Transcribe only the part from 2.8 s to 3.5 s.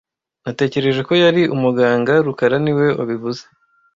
wabivuze